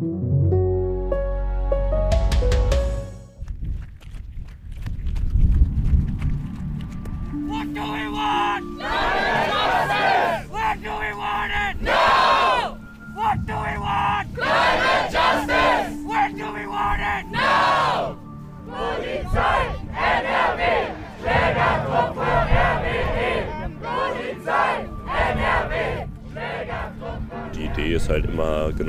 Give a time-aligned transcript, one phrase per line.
[0.00, 0.39] Die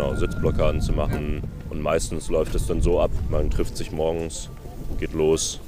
[0.02, 1.43] genau, Sitzblockaden zu machen.
[1.70, 4.49] Und meistens läuft es dann so ab, man trifft sich morgens,
[4.99, 5.59] geht los,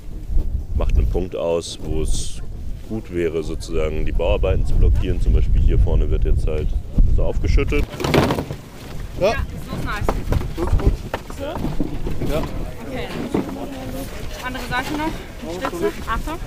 [0.75, 2.41] macht einen Punkt aus, wo es
[2.89, 5.21] gut wäre, sozusagen die Bauarbeiten zu blockieren.
[5.21, 6.67] Zum Beispiel hier vorne wird jetzt halt
[7.15, 7.85] so aufgeschüttet.
[9.19, 10.05] Ja, ja ist los nice.
[10.57, 10.93] Gut, gut.
[11.37, 11.43] So?
[11.43, 12.41] Ja.
[12.87, 13.07] Okay.
[14.45, 15.69] Andere Seite noch.
[15.69, 15.91] Stütze.
[16.07, 16.39] Achtung.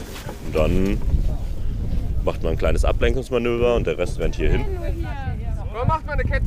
[0.47, 1.01] Und dann
[2.25, 4.65] macht man ein kleines Ablenkungsmanöver und der Rest rennt hier hin.
[5.73, 6.46] Warum macht man eine Kette?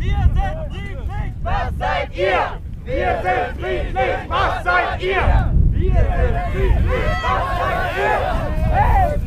[0.00, 2.58] Wir sind friedlich, was seid ihr?
[2.86, 5.52] Wir sind friedlich, was seid ihr?
[5.72, 8.16] Wir sind friedlich, was seid ihr?
[8.72, 9.20] Hey!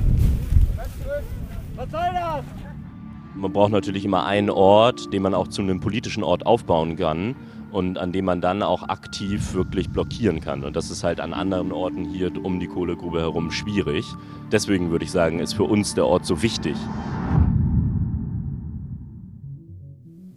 [1.75, 2.45] Was soll das?
[3.35, 7.35] Man braucht natürlich immer einen Ort, den man auch zu einem politischen Ort aufbauen kann
[7.71, 10.63] und an dem man dann auch aktiv wirklich blockieren kann.
[10.63, 14.05] Und das ist halt an anderen Orten hier um die Kohlegrube herum schwierig.
[14.51, 16.75] Deswegen würde ich sagen, ist für uns der Ort so wichtig.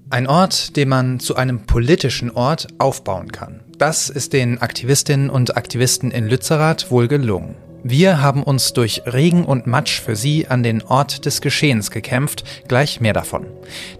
[0.08, 3.64] Ein Ort, den man zu einem politischen Ort aufbauen kann.
[3.76, 7.56] Das ist den Aktivistinnen und Aktivisten in Lützerath wohl gelungen.
[7.82, 12.44] Wir haben uns durch Regen und Matsch für sie an den Ort des Geschehens gekämpft,
[12.68, 13.46] gleich mehr davon.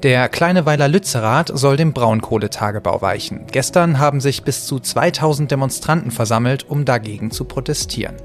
[0.05, 3.47] Der kleine Weiler Lützerath soll dem Braunkohletagebau weichen.
[3.51, 8.17] Gestern haben sich bis zu 2000 Demonstranten versammelt, um dagegen zu protestieren.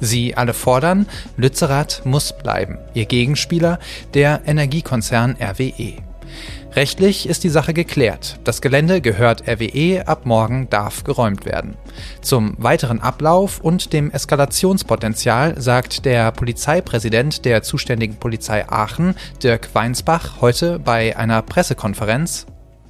[0.00, 2.78] Sie alle fordern, Lützerath muss bleiben.
[2.94, 3.78] Ihr Gegenspieler,
[4.14, 6.07] der Energiekonzern RWE.
[6.74, 8.38] Rechtlich ist die Sache geklärt.
[8.44, 11.76] Das Gelände gehört RWE, ab morgen darf geräumt werden.
[12.20, 20.40] Zum weiteren Ablauf und dem Eskalationspotenzial sagt der Polizeipräsident der zuständigen Polizei Aachen, Dirk Weinsbach,
[20.40, 22.46] heute bei einer Pressekonferenz.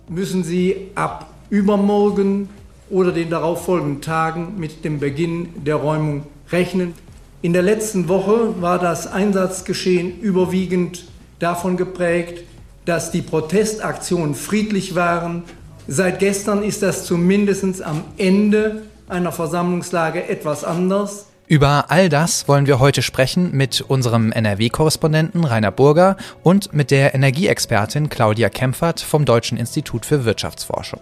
[0.08, 2.48] Müssen Sie ab übermorgen
[2.90, 6.94] oder den darauffolgenden Tagen mit dem Beginn der Räumung rechnen.
[7.42, 11.04] In der letzten Woche war das Einsatzgeschehen überwiegend
[11.38, 12.42] davon geprägt,
[12.88, 15.42] dass die Protestaktionen friedlich waren.
[15.86, 21.26] Seit gestern ist das zumindest am Ende einer Versammlungslage etwas anders.
[21.48, 27.14] Über all das wollen wir heute sprechen mit unserem NRW-Korrespondenten Rainer Burger und mit der
[27.14, 31.00] Energieexpertin Claudia Kempfert vom Deutschen Institut für Wirtschaftsforschung.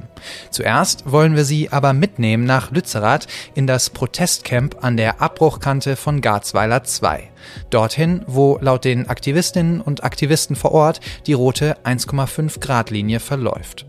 [0.50, 6.20] Zuerst wollen wir Sie aber mitnehmen nach Lützerath in das Protestcamp an der Abbruchkante von
[6.20, 7.28] Garzweiler 2.
[7.70, 13.84] Dorthin, wo laut den Aktivistinnen und Aktivisten vor Ort die rote 1,5 Grad Linie verläuft.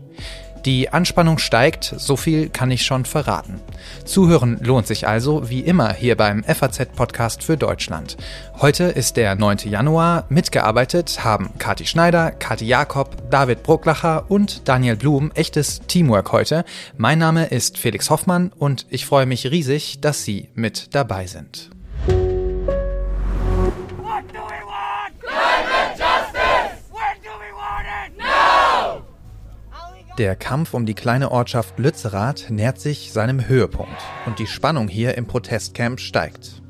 [0.64, 3.60] Die Anspannung steigt, so viel kann ich schon verraten.
[4.04, 8.16] Zuhören lohnt sich also, wie immer, hier beim FAZ-Podcast für Deutschland.
[8.60, 9.58] Heute ist der 9.
[9.64, 10.24] Januar.
[10.28, 15.30] Mitgearbeitet haben Kati Schneider, Kati Jakob, David Brucklacher und Daniel Blum.
[15.34, 16.64] Echtes Teamwork heute.
[16.96, 21.70] Mein Name ist Felix Hoffmann und ich freue mich riesig, dass Sie mit dabei sind.
[30.18, 35.16] Der Kampf um die kleine Ortschaft Lützerath nähert sich seinem Höhepunkt und die Spannung hier
[35.16, 36.60] im Protestcamp steigt.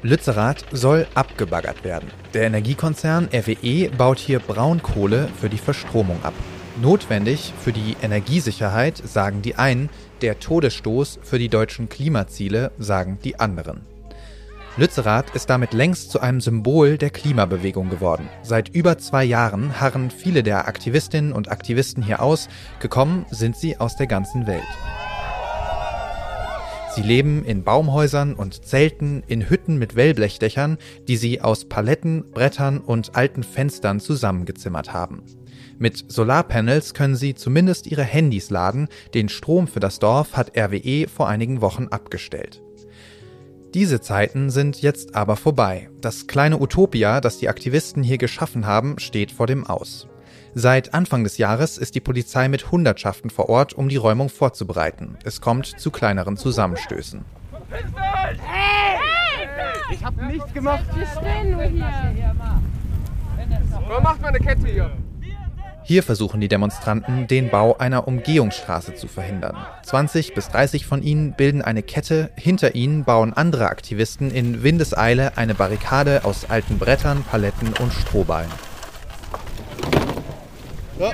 [0.00, 2.10] Lützerath soll abgebaggert werden.
[2.32, 6.32] Der Energiekonzern RWE baut hier Braunkohle für die Verstromung ab.
[6.80, 9.90] Notwendig für die Energiesicherheit, sagen die einen,
[10.22, 13.82] der Todesstoß für die deutschen Klimaziele, sagen die anderen.
[14.80, 18.30] Lützerath ist damit längst zu einem Symbol der Klimabewegung geworden.
[18.42, 22.48] Seit über zwei Jahren harren viele der Aktivistinnen und Aktivisten hier aus,
[22.80, 24.62] gekommen sind sie aus der ganzen Welt.
[26.94, 32.78] Sie leben in Baumhäusern und Zelten, in Hütten mit Wellblechdächern, die sie aus Paletten, Brettern
[32.78, 35.22] und alten Fenstern zusammengezimmert haben.
[35.78, 41.06] Mit Solarpanels können sie zumindest ihre Handys laden, den Strom für das Dorf hat RWE
[41.06, 42.62] vor einigen Wochen abgestellt.
[43.74, 45.90] Diese Zeiten sind jetzt aber vorbei.
[46.00, 50.08] Das kleine Utopia, das die Aktivisten hier geschaffen haben, steht vor dem Aus.
[50.54, 55.16] Seit Anfang des Jahres ist die Polizei mit Hundertschaften vor Ort, um die Räumung vorzubereiten.
[55.22, 57.24] Es kommt zu kleineren Zusammenstößen.
[57.70, 58.98] Hey!
[59.92, 60.84] Ich hab nichts gemacht.
[60.94, 62.24] Wir stehen nur hier.
[63.86, 64.90] Warum macht man eine Kette hier?
[65.82, 69.56] Hier versuchen die Demonstranten, den Bau einer Umgehungsstraße zu verhindern.
[69.84, 75.36] 20 bis 30 von ihnen bilden eine Kette, hinter ihnen bauen andere Aktivisten in Windeseile
[75.36, 78.50] eine Barrikade aus alten Brettern, Paletten und Strohballen.
[80.98, 81.12] Ja.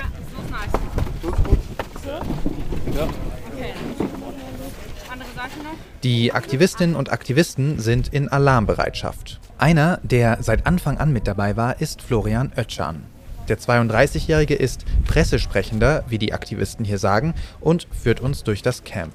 [6.03, 9.39] Die Aktivistinnen und Aktivisten sind in Alarmbereitschaft.
[9.57, 13.03] Einer, der seit Anfang an mit dabei war, ist Florian Oetschan.
[13.47, 19.13] Der 32-Jährige ist Pressesprechender, wie die Aktivisten hier sagen, und führt uns durch das Camp.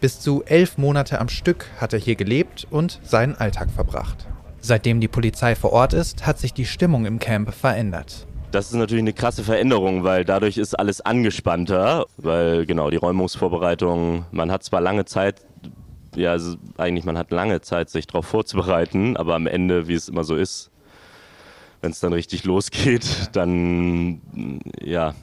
[0.00, 4.26] Bis zu elf Monate am Stück hat er hier gelebt und seinen Alltag verbracht.
[4.60, 8.26] Seitdem die Polizei vor Ort ist, hat sich die Stimmung im Camp verändert.
[8.50, 14.26] Das ist natürlich eine krasse Veränderung, weil dadurch ist alles angespannter, weil genau die Räumungsvorbereitung,
[14.30, 15.40] man hat zwar lange Zeit,
[16.14, 16.36] ja,
[16.76, 20.36] eigentlich man hat lange Zeit, sich darauf vorzubereiten, aber am Ende, wie es immer so
[20.36, 20.70] ist,
[21.84, 24.18] wenn es dann richtig losgeht, dann
[24.80, 25.14] ja,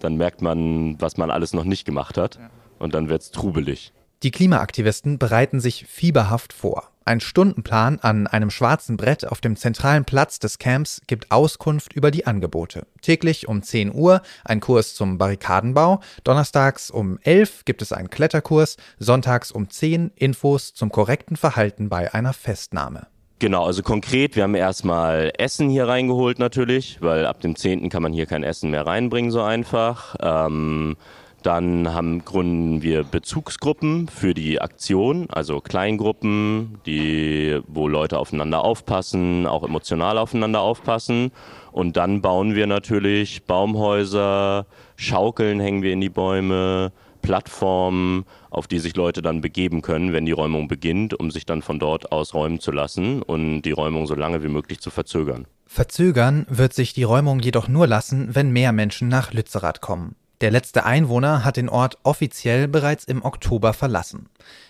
[0.00, 2.40] dann merkt man, was man alles noch nicht gemacht hat
[2.80, 3.92] und dann wird es trubelig.
[4.24, 6.90] Die Klimaaktivisten bereiten sich fieberhaft vor.
[7.04, 12.10] Ein Stundenplan an einem schwarzen Brett auf dem zentralen Platz des Camps gibt Auskunft über
[12.10, 12.88] die Angebote.
[13.00, 18.76] Täglich um 10 Uhr ein Kurs zum Barrikadenbau, donnerstags um 11 gibt es einen Kletterkurs,
[18.98, 23.06] sonntags um 10 Infos zum korrekten Verhalten bei einer Festnahme.
[23.40, 27.88] Genau, also konkret, wir haben erstmal Essen hier reingeholt natürlich, weil ab dem 10.
[27.88, 30.16] kann man hier kein Essen mehr reinbringen so einfach.
[30.20, 30.96] Ähm,
[31.44, 39.46] dann haben, gründen wir Bezugsgruppen für die Aktion, also Kleingruppen, die, wo Leute aufeinander aufpassen,
[39.46, 41.30] auch emotional aufeinander aufpassen.
[41.70, 46.90] Und dann bauen wir natürlich Baumhäuser, Schaukeln hängen wir in die Bäume,
[47.22, 51.62] Plattformen, auf die sich Leute dann begeben können, wenn die Räumung beginnt, um sich dann
[51.62, 55.46] von dort aus räumen zu lassen und die Räumung so lange wie möglich zu verzögern.
[55.66, 60.16] Verzögern wird sich die Räumung jedoch nur lassen, wenn mehr Menschen nach Lützerath kommen.
[60.40, 64.28] Der letzte Einwohner hat den Ort offiziell bereits im Oktober verlassen.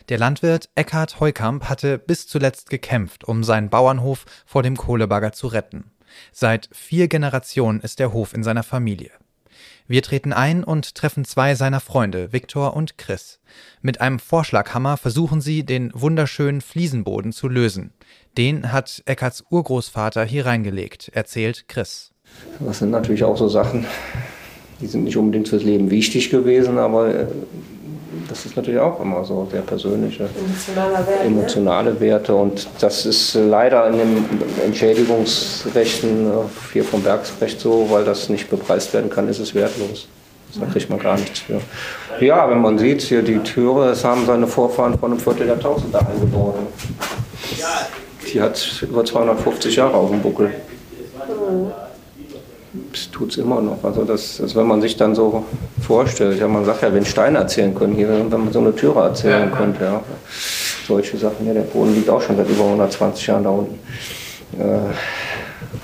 [0.08, 5.46] Der Landwirt Eckhard Heukamp hatte bis zuletzt gekämpft, um seinen Bauernhof vor dem Kohlebagger zu
[5.46, 5.90] retten.
[6.32, 9.10] Seit vier Generationen ist der Hof in seiner Familie.
[9.90, 13.40] Wir treten ein und treffen zwei seiner Freunde, Viktor und Chris.
[13.80, 17.94] Mit einem Vorschlaghammer versuchen sie, den wunderschönen Fliesenboden zu lösen.
[18.36, 22.12] Den hat Eckhards Urgroßvater hier reingelegt, erzählt Chris.
[22.60, 23.86] Das sind natürlich auch so Sachen,
[24.82, 27.26] die sind nicht unbedingt fürs Leben wichtig gewesen, aber äh,
[28.28, 30.28] das ist natürlich auch immer so sehr persönliche,
[30.74, 32.00] Wert, emotionale ne?
[32.00, 32.34] Werte.
[32.34, 34.26] Und das ist leider in den
[34.64, 36.32] Entschädigungsrechten äh,
[36.72, 40.08] hier vom Werksrecht so, weil das nicht bepreist werden kann, ist es wertlos.
[40.58, 41.60] Da kriegt man gar nichts für.
[42.20, 45.60] Ja, wenn man sieht, hier die Türe, es haben seine Vorfahren von einem Viertel der
[45.60, 46.54] Tausender eingebaut.
[48.32, 50.48] Die hat über 250 Jahre auf dem Buckel.
[50.48, 51.70] Mhm
[53.12, 53.82] tut es immer noch.
[53.82, 55.44] Also das, das, wenn man sich dann so
[55.80, 59.00] vorstellt, ja, man sagt ja, wenn Steine erzählen können, hier, wenn man so eine Türe
[59.00, 60.02] erzählen könnte, ja,
[60.86, 63.78] solche Sachen, ja, der Boden liegt auch schon seit über 120 Jahren da unten.
[64.58, 64.92] Äh,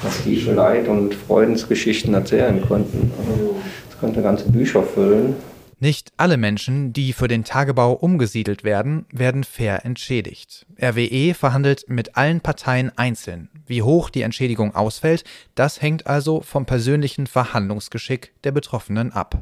[0.03, 3.13] was die für Leid und Freudensgeschichten erzählen könnten.
[3.19, 3.57] Also,
[3.89, 5.37] das könnte ganze Bücher füllen.
[5.81, 10.67] Nicht alle Menschen, die für den Tagebau umgesiedelt werden, werden fair entschädigt.
[10.81, 13.49] RWE verhandelt mit allen Parteien einzeln.
[13.67, 15.25] Wie hoch die Entschädigung ausfällt,
[15.55, 19.39] das hängt also vom persönlichen Verhandlungsgeschick der Betroffenen ab.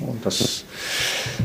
[0.00, 0.64] Und das,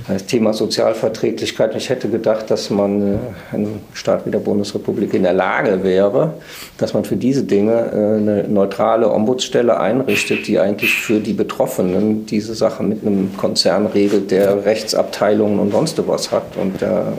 [0.07, 1.73] das Thema Sozialverträglichkeit.
[1.75, 3.17] Ich hätte gedacht, dass man äh,
[3.53, 6.33] ein Staat wie der Bundesrepublik in der Lage wäre,
[6.77, 12.25] dass man für diese Dinge äh, eine neutrale Ombudsstelle einrichtet, die eigentlich für die Betroffenen
[12.25, 17.13] diese Sachen mit einem Konzern regelt, der Rechtsabteilungen und sonst was hat und der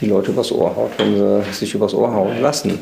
[0.00, 2.78] die Leute übers Ohr haut, wenn sie sich übers Ohr hauen lassen.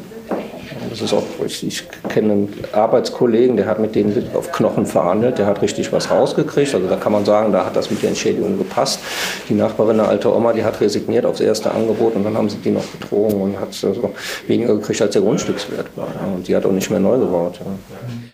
[0.91, 5.39] Das ist auch, ich, ich kenne einen Arbeitskollegen, der hat mit denen auf Knochen verhandelt,
[5.39, 6.75] der hat richtig was rausgekriegt.
[6.75, 9.01] Also da kann man sagen, da hat das mit der Entschädigung gepasst.
[9.49, 12.59] Die Nachbarin, eine alte Oma, die hat resigniert aufs erste Angebot und dann haben sie
[12.59, 14.13] die noch betrogen und hat also
[14.47, 16.09] weniger gekriegt, als der Grundstückswert war.
[16.35, 17.61] Und die hat auch nicht mehr neu gebaut.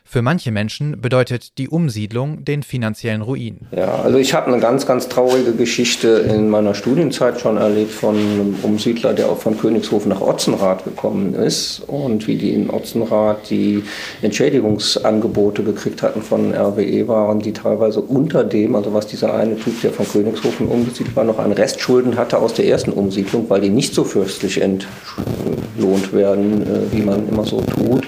[0.04, 3.60] Für manche Menschen bedeutet die Umsiedlung den finanziellen Ruin.
[3.72, 8.16] Ja, also ich habe eine ganz, ganz traurige Geschichte in meiner Studienzeit schon erlebt von
[8.16, 13.50] einem Umsiedler, der auch von Königshofen nach Otzenrath gekommen ist und wie die in Otzenrath
[13.50, 13.82] die
[14.22, 19.80] Entschädigungsangebote gekriegt hatten von RWE waren, die teilweise unter dem, also was dieser eine Typ,
[19.80, 23.70] der von Königshofen umgesiedelt war, noch an Restschulden hatte aus der ersten Umsiedlung, weil die
[23.70, 28.06] nicht so fürstlich entlohnt werden, äh, wie man immer so tut.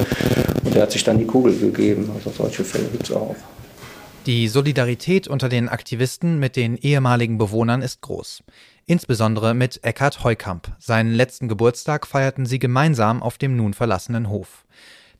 [0.64, 2.10] Und der hat sich dann die Kugel gegeben geben.
[2.14, 3.36] Also solche Fälle gibt es auch.
[4.26, 8.42] Die Solidarität unter den Aktivisten mit den ehemaligen Bewohnern ist groß.
[8.88, 10.70] Insbesondere mit Eckhard Heukamp.
[10.78, 14.64] Seinen letzten Geburtstag feierten sie gemeinsam auf dem nun verlassenen Hof.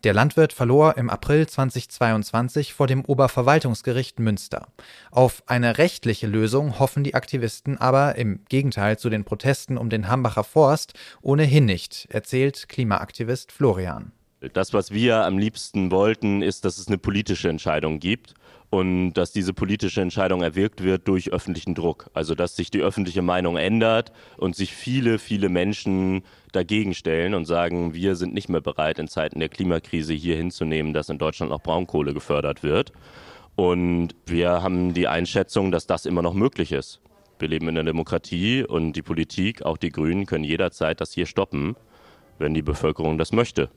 [0.05, 4.69] Der Landwirt verlor im April 2022 vor dem Oberverwaltungsgericht Münster.
[5.11, 10.07] Auf eine rechtliche Lösung hoffen die Aktivisten aber im Gegenteil zu den Protesten um den
[10.07, 14.13] Hambacher Forst ohnehin nicht, erzählt Klimaaktivist Florian
[14.53, 18.35] Das, was wir am liebsten wollten, ist, dass es eine politische Entscheidung gibt
[18.71, 22.11] und dass diese politische Entscheidung erwirkt wird durch öffentlichen Druck.
[22.15, 26.23] Also dass sich die öffentliche Meinung ändert und sich viele, viele Menschen
[26.53, 30.93] dagegen stellen und sagen, wir sind nicht mehr bereit, in Zeiten der Klimakrise hier hinzunehmen,
[30.93, 32.93] dass in Deutschland noch Braunkohle gefördert wird.
[33.55, 37.01] Und wir haben die Einschätzung, dass das immer noch möglich ist.
[37.39, 41.27] Wir leben in einer Demokratie und die Politik, auch die Grünen, können jederzeit das hier
[41.27, 41.77] stoppen,
[42.39, 43.71] wenn die Bevölkerung das möchte.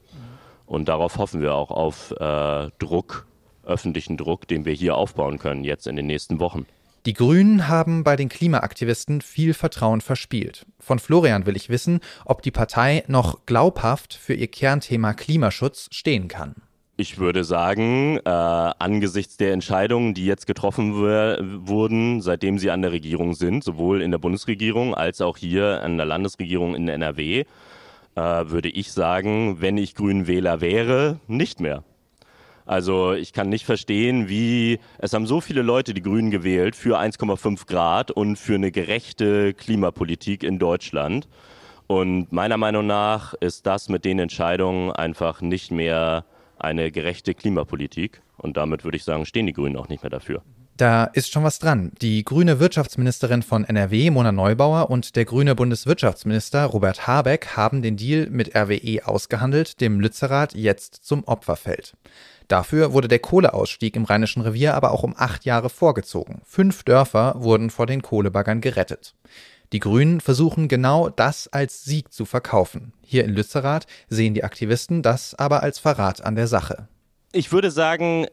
[0.69, 3.25] Und darauf hoffen wir auch auf äh, Druck
[3.63, 6.65] öffentlichen Druck, den wir hier aufbauen können, jetzt in den nächsten Wochen.
[7.05, 10.65] Die Grünen haben bei den Klimaaktivisten viel Vertrauen verspielt.
[10.79, 16.27] Von Florian will ich wissen, ob die Partei noch glaubhaft für ihr Kernthema Klimaschutz stehen
[16.27, 16.55] kann.
[16.97, 22.91] Ich würde sagen, äh, angesichts der Entscheidungen, die jetzt getroffen wurden, seitdem sie an der
[22.91, 27.45] Regierung sind, sowohl in der Bundesregierung als auch hier an der Landesregierung in NRW,
[28.19, 31.83] äh, würde ich sagen, wenn ich Grünwähler wäre, nicht mehr.
[32.65, 36.99] Also ich kann nicht verstehen, wie es haben so viele Leute die Grünen gewählt für
[36.99, 41.27] 1,5 Grad und für eine gerechte Klimapolitik in Deutschland.
[41.87, 46.25] Und meiner Meinung nach ist das mit den Entscheidungen einfach nicht mehr
[46.59, 48.21] eine gerechte Klimapolitik.
[48.37, 50.43] Und damit würde ich sagen, stehen die Grünen auch nicht mehr dafür.
[50.79, 51.91] Da ist schon was dran.
[52.01, 57.97] Die grüne Wirtschaftsministerin von NRW, Mona Neubauer, und der grüne Bundeswirtschaftsminister Robert Habeck haben den
[57.97, 61.97] Deal mit RWE ausgehandelt, dem Lützerath jetzt zum Opfer fällt.
[62.47, 66.43] Dafür wurde der Kohleausstieg im Rheinischen Revier aber auch um acht Jahre vorgezogen.
[66.45, 69.15] Fünf Dörfer wurden vor den Kohlebaggern gerettet.
[69.73, 72.93] Die Grünen versuchen genau das als Sieg zu verkaufen.
[73.03, 76.87] Hier in Lützerath sehen die Aktivisten das aber als Verrat an der Sache
[77.31, 78.25] ich würde sagen,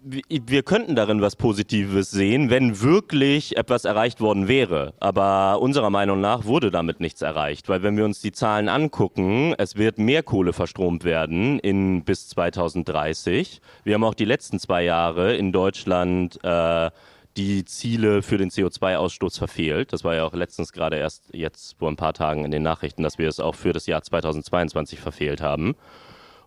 [0.00, 4.94] wir könnten darin was Positives sehen, wenn wirklich etwas erreicht worden wäre.
[5.00, 9.54] Aber unserer Meinung nach wurde damit nichts erreicht, weil wenn wir uns die Zahlen angucken,
[9.58, 13.60] es wird mehr Kohle verstromt werden in bis 2030.
[13.84, 16.90] Wir haben auch die letzten zwei Jahre in Deutschland äh,
[17.36, 19.92] die Ziele für den CO2-Ausstoß verfehlt.
[19.92, 23.02] Das war ja auch letztens gerade erst jetzt vor ein paar Tagen in den Nachrichten,
[23.02, 25.74] dass wir es auch für das Jahr 2022 verfehlt haben.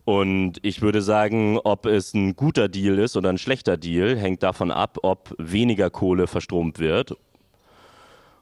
[0.06, 4.44] Und ich würde sagen, ob es ein guter Deal ist oder ein schlechter Deal, hängt
[4.44, 7.18] davon ab, ob weniger Kohle verstromt wird.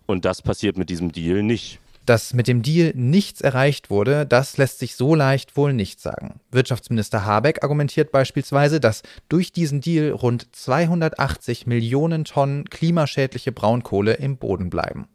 [0.05, 1.79] Und das passiert mit diesem Deal nicht.
[2.05, 6.41] Dass mit dem Deal nichts erreicht wurde, das lässt sich so leicht wohl nicht sagen.
[6.51, 14.35] Wirtschaftsminister Habeck argumentiert beispielsweise, dass durch diesen Deal rund 280 Millionen Tonnen klimaschädliche Braunkohle im
[14.35, 15.07] Boden bleiben.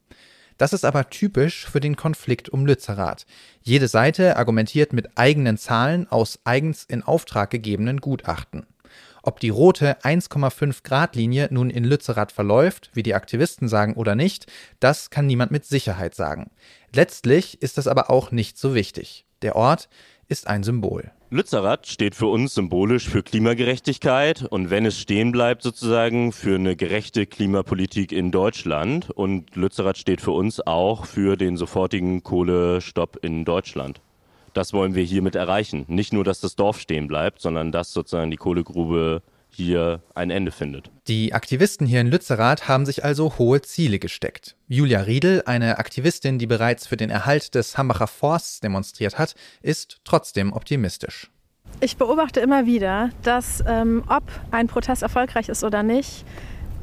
[0.58, 3.26] Das ist aber typisch für den Konflikt um Lützerath.
[3.62, 8.66] Jede Seite argumentiert mit eigenen Zahlen aus eigens in Auftrag gegebenen Gutachten.
[9.22, 14.14] Ob die rote 1,5 Grad Linie nun in Lützerath verläuft, wie die Aktivisten sagen oder
[14.14, 14.46] nicht,
[14.80, 16.50] das kann niemand mit Sicherheit sagen.
[16.92, 19.26] Letztlich ist das aber auch nicht so wichtig.
[19.42, 19.88] Der Ort
[20.28, 21.10] ist ein Symbol.
[21.30, 26.76] Lützerath steht für uns symbolisch für Klimagerechtigkeit und wenn es stehen bleibt sozusagen für eine
[26.76, 33.44] gerechte Klimapolitik in Deutschland und Lützerath steht für uns auch für den sofortigen Kohlestopp in
[33.44, 34.00] Deutschland.
[34.54, 35.84] Das wollen wir hiermit erreichen.
[35.88, 40.50] Nicht nur, dass das Dorf stehen bleibt, sondern dass sozusagen die Kohlegrube hier ein Ende
[40.50, 40.90] findet.
[41.08, 44.56] Die Aktivisten hier in Lützerath haben sich also hohe Ziele gesteckt.
[44.68, 50.00] Julia Riedel, eine Aktivistin, die bereits für den Erhalt des Hambacher Forsts demonstriert hat, ist
[50.04, 51.30] trotzdem optimistisch.
[51.80, 56.26] Ich beobachte immer wieder, dass ähm, ob ein Protest erfolgreich ist oder nicht,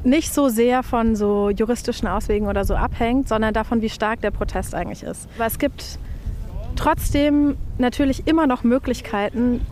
[0.02, 4.32] nicht so sehr von so juristischen Auswegen oder so abhängt, sondern davon, wie stark der
[4.32, 5.28] Protest eigentlich ist.
[5.36, 6.00] Aber es gibt
[6.74, 9.64] trotzdem natürlich immer noch Möglichkeiten,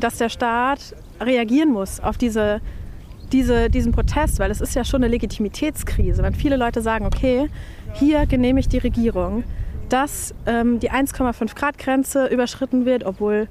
[0.00, 2.60] dass der Staat reagieren muss auf diese,
[3.32, 6.22] diese, diesen Protest, weil es ist ja schon eine Legitimitätskrise.
[6.22, 7.48] Wenn viele Leute sagen, okay,
[7.94, 9.44] hier genehmigt die Regierung,
[9.88, 13.48] dass ähm, die 1,5 Grad Grenze überschritten wird, obwohl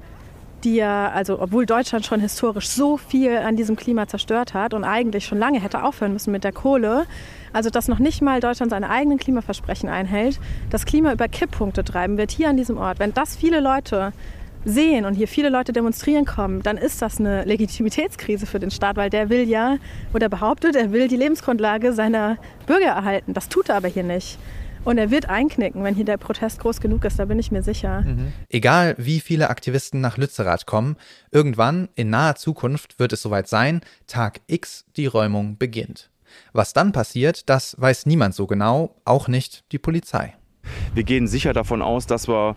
[0.64, 4.84] die ja, also obwohl Deutschland schon historisch so viel an diesem Klima zerstört hat und
[4.84, 7.06] eigentlich schon lange hätte aufhören müssen mit der Kohle,
[7.52, 12.18] also dass noch nicht mal Deutschland seine eigenen Klimaversprechen einhält, das Klima über Kipppunkte treiben
[12.18, 12.98] wird hier an diesem Ort.
[12.98, 14.12] Wenn das viele Leute
[14.64, 18.96] sehen und hier viele Leute demonstrieren kommen, dann ist das eine Legitimitätskrise für den Staat,
[18.96, 19.78] weil der will ja
[20.12, 22.36] oder behauptet, er will die Lebensgrundlage seiner
[22.66, 23.34] Bürger erhalten.
[23.34, 24.38] Das tut er aber hier nicht.
[24.82, 27.62] Und er wird einknicken, wenn hier der Protest groß genug ist, da bin ich mir
[27.62, 28.00] sicher.
[28.00, 28.32] Mhm.
[28.48, 30.96] Egal, wie viele Aktivisten nach Lützerath kommen,
[31.30, 36.08] irgendwann in naher Zukunft wird es soweit sein, Tag X die Räumung beginnt.
[36.52, 40.34] Was dann passiert, das weiß niemand so genau, auch nicht die Polizei.
[40.94, 42.56] Wir gehen sicher davon aus, dass wir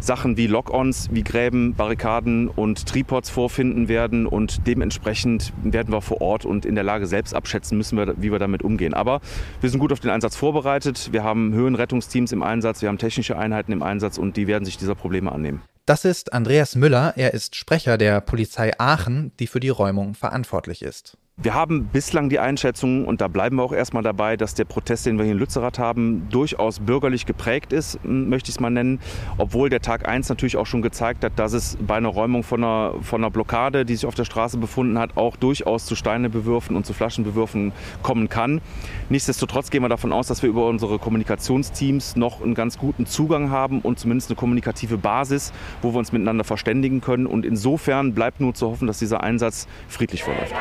[0.00, 6.20] Sachen wie Lock-ons, wie Gräben, Barrikaden und Tripods vorfinden werden und dementsprechend werden wir vor
[6.20, 8.92] Ort und in der Lage selbst abschätzen müssen, wie wir damit umgehen.
[8.92, 9.20] Aber
[9.60, 11.10] wir sind gut auf den Einsatz vorbereitet.
[11.12, 14.76] Wir haben Höhenrettungsteams im Einsatz, wir haben technische Einheiten im Einsatz und die werden sich
[14.76, 15.62] dieser Probleme annehmen.
[15.86, 20.82] Das ist Andreas Müller, er ist Sprecher der Polizei Aachen, die für die Räumung verantwortlich
[20.82, 21.16] ist.
[21.44, 25.04] Wir haben bislang die Einschätzung, und da bleiben wir auch erstmal dabei, dass der Protest,
[25.04, 28.98] den wir hier in Lützerath haben, durchaus bürgerlich geprägt ist, möchte ich es mal nennen.
[29.36, 32.64] Obwohl der Tag 1 natürlich auch schon gezeigt hat, dass es bei einer Räumung von
[32.64, 36.76] einer, von einer Blockade, die sich auf der Straße befunden hat, auch durchaus zu Steinebewürfen
[36.76, 37.72] und zu Flaschenbewürfen
[38.02, 38.62] kommen kann.
[39.10, 43.50] Nichtsdestotrotz gehen wir davon aus, dass wir über unsere Kommunikationsteams noch einen ganz guten Zugang
[43.50, 47.26] haben und zumindest eine kommunikative Basis, wo wir uns miteinander verständigen können.
[47.26, 50.54] Und insofern bleibt nur zu hoffen, dass dieser Einsatz friedlich verläuft.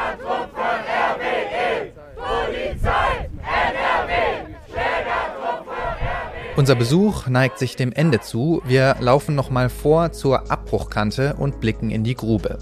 [6.55, 8.61] Unser Besuch neigt sich dem Ende zu.
[8.63, 12.59] Wir laufen nochmal vor zur Abbruchkante und blicken in die Grube.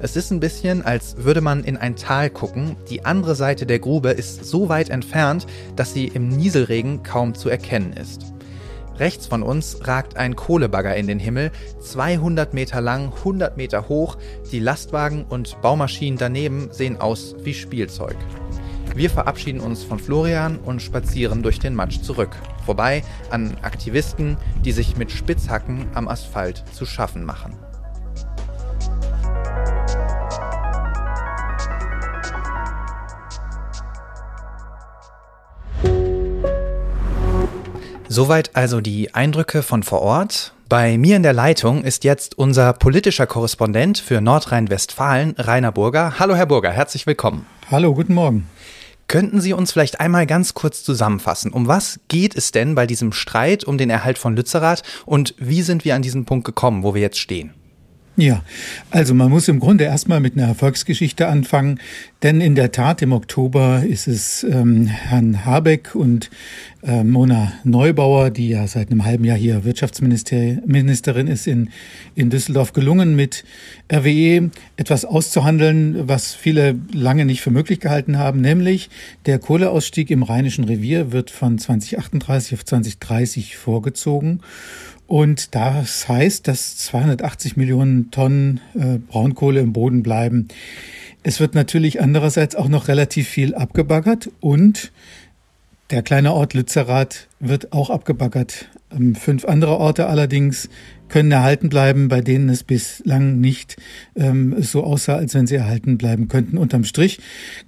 [0.00, 2.76] Es ist ein bisschen, als würde man in ein Tal gucken.
[2.90, 7.48] Die andere Seite der Grube ist so weit entfernt, dass sie im Nieselregen kaum zu
[7.48, 8.32] erkennen ist.
[8.98, 14.18] Rechts von uns ragt ein Kohlebagger in den Himmel, 200 Meter lang, 100 Meter hoch.
[14.50, 18.16] Die Lastwagen und Baumaschinen daneben sehen aus wie Spielzeug.
[18.94, 24.72] Wir verabschieden uns von Florian und spazieren durch den Matsch zurück, vorbei an Aktivisten, die
[24.72, 27.54] sich mit Spitzhacken am Asphalt zu schaffen machen.
[38.10, 40.52] Soweit also die Eindrücke von vor Ort.
[40.68, 46.18] Bei mir in der Leitung ist jetzt unser politischer Korrespondent für Nordrhein-Westfalen, Rainer Burger.
[46.18, 47.46] Hallo, Herr Burger, herzlich willkommen.
[47.70, 48.48] Hallo, guten Morgen.
[49.08, 51.50] Könnten Sie uns vielleicht einmal ganz kurz zusammenfassen?
[51.50, 55.62] Um was geht es denn bei diesem Streit um den Erhalt von Lützerath und wie
[55.62, 57.54] sind wir an diesen Punkt gekommen, wo wir jetzt stehen?
[58.20, 58.42] Ja,
[58.90, 61.78] also man muss im Grunde erstmal mit einer Erfolgsgeschichte anfangen,
[62.24, 66.28] denn in der Tat im Oktober ist es ähm, Herrn Habeck und
[66.82, 71.70] äh, Mona Neubauer, die ja seit einem halben Jahr hier Wirtschaftsministerin ist in,
[72.16, 73.44] in Düsseldorf, gelungen, mit
[73.92, 78.90] RWE etwas auszuhandeln, was viele lange nicht für möglich gehalten haben, nämlich
[79.26, 84.40] der Kohleausstieg im Rheinischen Revier wird von 2038 auf 2030 vorgezogen.
[85.08, 90.48] Und das heißt, dass 280 Millionen Tonnen äh, Braunkohle im Boden bleiben.
[91.22, 94.92] Es wird natürlich andererseits auch noch relativ viel abgebaggert und
[95.90, 98.68] der kleine Ort Lützerath wird auch abgebaggert.
[98.94, 100.68] Ähm, fünf andere Orte allerdings
[101.08, 103.76] können erhalten bleiben, bei denen es bislang nicht
[104.16, 106.58] ähm, so aussah, als wenn sie erhalten bleiben könnten.
[106.58, 107.20] Unterm Strich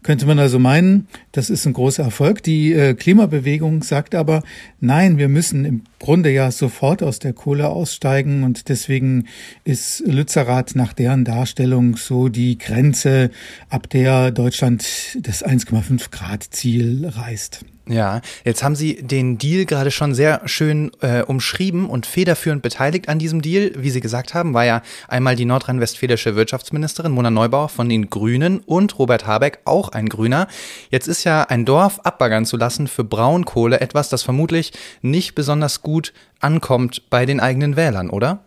[0.03, 2.42] könnte man also meinen, das ist ein großer Erfolg.
[2.42, 4.42] Die äh, Klimabewegung sagt aber,
[4.81, 9.26] nein, wir müssen im Grunde ja sofort aus der Kohle aussteigen und deswegen
[9.64, 13.31] ist Lützerath nach deren Darstellung so die Grenze,
[13.68, 14.85] ab der Deutschland
[15.20, 17.64] das 1,5 Grad Ziel reißt.
[17.88, 23.09] Ja, jetzt haben Sie den Deal gerade schon sehr schön äh, umschrieben und federführend beteiligt
[23.09, 23.70] an diesem Deal.
[23.76, 28.58] Wie Sie gesagt haben, war ja einmal die nordrhein-westfälische Wirtschaftsministerin Mona Neubauer von den Grünen
[28.58, 30.48] und Robert Habeck, auch ein Grüner.
[30.90, 35.82] Jetzt ist ja ein Dorf abbaggern zu lassen für Braunkohle etwas, das vermutlich nicht besonders
[35.82, 38.42] gut ankommt bei den eigenen Wählern, oder?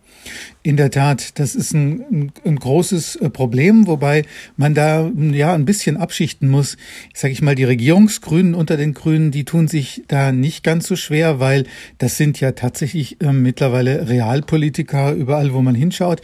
[0.62, 4.24] In der Tat, das ist ein, ein, großes äh, Problem, wobei
[4.56, 6.76] man da ja ein bisschen abschichten muss.
[7.12, 10.96] Sage ich mal, die Regierungsgrünen unter den Grünen, die tun sich da nicht ganz so
[10.96, 11.64] schwer, weil
[11.98, 16.22] das sind ja tatsächlich äh, mittlerweile Realpolitiker überall, wo man hinschaut.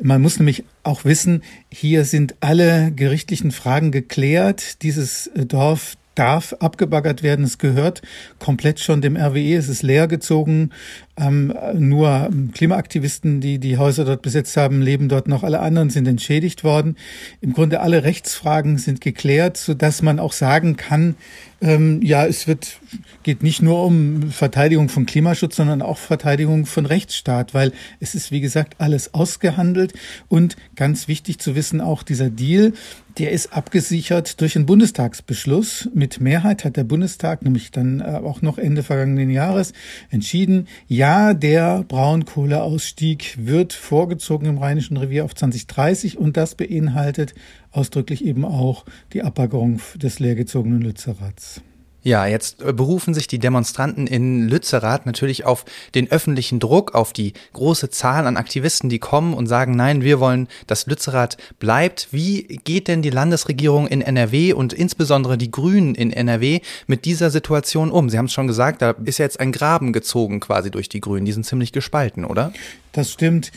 [0.00, 4.82] Man muss nämlich auch wissen, hier sind alle gerichtlichen Fragen geklärt.
[4.82, 7.44] Dieses äh, Dorf darf abgebaggert werden.
[7.44, 8.02] Es gehört
[8.38, 9.56] komplett schon dem RWE.
[9.56, 10.70] Es ist leer gezogen.
[11.16, 15.42] Ähm, nur Klimaaktivisten, die die Häuser dort besetzt haben, leben dort noch.
[15.42, 16.96] Alle anderen sind entschädigt worden.
[17.40, 21.14] Im Grunde alle Rechtsfragen sind geklärt, so dass man auch sagen kann,
[21.62, 22.78] ähm, ja, es wird,
[23.22, 28.30] geht nicht nur um Verteidigung von Klimaschutz, sondern auch Verteidigung von Rechtsstaat, weil es ist,
[28.30, 29.92] wie gesagt, alles ausgehandelt
[30.28, 32.72] und ganz wichtig zu wissen, auch dieser Deal,
[33.20, 35.90] der ist abgesichert durch einen Bundestagsbeschluss.
[35.92, 39.74] Mit Mehrheit hat der Bundestag, nämlich dann äh, auch noch Ende vergangenen Jahres,
[40.08, 47.34] entschieden, ja, der Braunkohleausstieg wird vorgezogen im Rheinischen Revier auf 2030 und das beinhaltet
[47.72, 51.60] ausdrücklich eben auch die Abbaggerung des leergezogenen Lützeraths.
[52.02, 57.12] Ja, jetzt äh, berufen sich die Demonstranten in Lützerath natürlich auf den öffentlichen Druck, auf
[57.12, 62.08] die große Zahl an Aktivisten, die kommen und sagen, nein, wir wollen, dass Lützerath bleibt.
[62.10, 67.30] Wie geht denn die Landesregierung in NRW und insbesondere die Grünen in NRW mit dieser
[67.30, 68.08] Situation um?
[68.08, 71.26] Sie haben es schon gesagt, da ist jetzt ein Graben gezogen quasi durch die Grünen.
[71.26, 72.52] Die sind ziemlich gespalten, oder?
[72.92, 73.52] Das stimmt.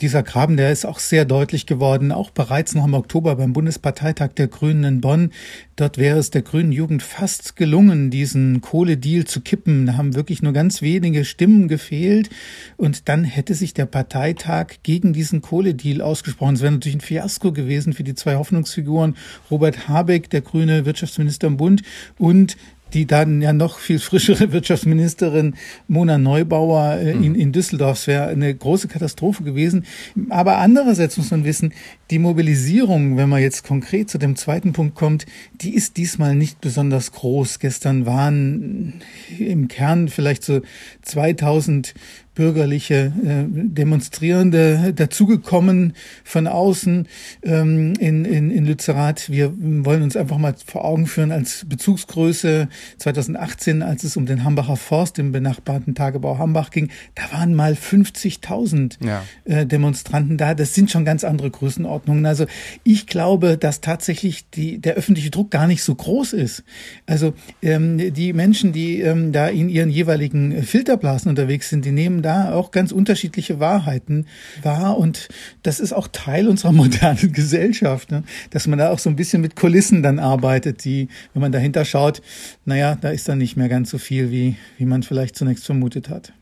[0.00, 4.30] Dieser Graben, der ist auch sehr deutlich geworden, auch bereits noch im Oktober beim Bundesparteitag
[4.36, 5.32] der Grünen in Bonn.
[5.76, 9.86] Dort wäre es der Grünen Jugend fast gelungen, diesen Kohledeal zu kippen.
[9.86, 12.28] Da haben wirklich nur ganz wenige Stimmen gefehlt.
[12.76, 16.56] Und dann hätte sich der Parteitag gegen diesen Kohledeal ausgesprochen.
[16.56, 19.16] Es wäre natürlich ein Fiasko gewesen für die zwei Hoffnungsfiguren
[19.50, 21.82] Robert Habeck, der grüne Wirtschaftsminister im Bund,
[22.18, 22.56] und
[22.94, 25.54] die dann ja noch viel frischere Wirtschaftsministerin
[25.88, 27.34] Mona Neubauer äh, in, hm.
[27.34, 27.98] in Düsseldorf.
[27.98, 29.84] Es wäre eine große Katastrophe gewesen.
[30.30, 31.72] Aber andererseits muss man wissen,
[32.10, 35.26] die Mobilisierung, wenn man jetzt konkret zu dem zweiten Punkt kommt,
[35.60, 37.58] die ist diesmal nicht besonders groß.
[37.58, 39.02] Gestern waren
[39.38, 40.60] im Kern vielleicht so
[41.02, 41.94] 2000
[42.36, 47.08] bürgerliche äh, Demonstrierende dazugekommen von außen
[47.42, 49.30] ähm, in, in, in Lützerath.
[49.30, 52.68] Wir wollen uns einfach mal vor Augen führen als Bezugsgröße
[52.98, 56.90] 2018, als es um den Hambacher Forst im benachbarten Tagebau Hambach ging.
[57.14, 59.24] Da waren mal 50.000 ja.
[59.44, 60.54] äh, Demonstranten da.
[60.54, 62.26] Das sind schon ganz andere Größenordnungen.
[62.26, 62.46] Also
[62.84, 66.64] ich glaube, dass tatsächlich die, der öffentliche Druck gar nicht so groß ist.
[67.06, 72.25] Also ähm, die Menschen, die ähm, da in ihren jeweiligen Filterblasen unterwegs sind, die nehmen
[72.26, 74.26] da auch ganz unterschiedliche Wahrheiten
[74.62, 74.98] wahr.
[74.98, 75.28] Und
[75.62, 78.24] das ist auch Teil unserer modernen Gesellschaft, ne?
[78.50, 81.84] dass man da auch so ein bisschen mit Kulissen dann arbeitet, die, wenn man dahinter
[81.84, 82.20] schaut,
[82.64, 86.08] naja, da ist dann nicht mehr ganz so viel, wie, wie man vielleicht zunächst vermutet
[86.08, 86.32] hat.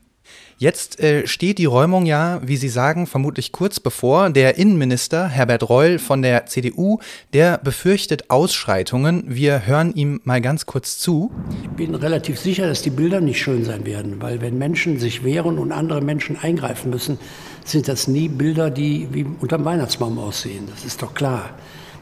[0.57, 4.29] Jetzt äh, steht die Räumung ja, wie Sie sagen, vermutlich kurz bevor.
[4.29, 6.99] Der Innenminister Herbert Reul von der CDU,
[7.33, 9.23] der befürchtet Ausschreitungen.
[9.27, 11.31] Wir hören ihm mal ganz kurz zu.
[11.61, 15.25] Ich bin relativ sicher, dass die Bilder nicht schön sein werden, weil wenn Menschen sich
[15.25, 17.19] wehren und andere Menschen eingreifen müssen,
[17.65, 20.67] sind das nie Bilder, die wie unterm Weihnachtsbaum aussehen.
[20.73, 21.49] Das ist doch klar.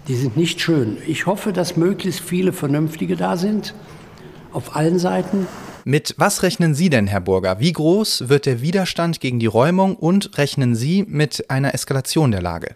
[0.07, 0.97] Die sind nicht schön.
[1.07, 3.73] Ich hoffe, dass möglichst viele Vernünftige da sind,
[4.53, 5.47] auf allen Seiten.
[5.85, 7.59] Mit was rechnen Sie denn, Herr Burger?
[7.59, 12.41] Wie groß wird der Widerstand gegen die Räumung und rechnen Sie mit einer Eskalation der
[12.41, 12.75] Lage?